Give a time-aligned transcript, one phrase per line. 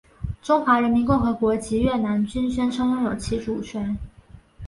[0.41, 3.95] 中华人民共和国及越南均宣称拥有其主权。